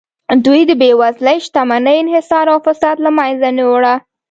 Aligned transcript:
دوی 0.45 0.61
د 0.69 0.71
بېوزلۍ، 0.81 1.37
شتمنۍ 1.45 1.95
انحصار 2.01 2.45
او 2.53 2.59
فساد 2.65 2.97
له 3.05 3.09
منځه 3.17 3.49
نه 3.57 3.63
وړه 3.71 3.95